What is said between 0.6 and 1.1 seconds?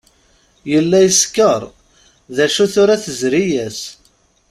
Yella